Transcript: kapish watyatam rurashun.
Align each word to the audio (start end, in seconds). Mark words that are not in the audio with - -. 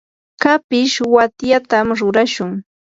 kapish 0.41 0.95
watyatam 1.13 1.87
rurashun. 1.99 2.51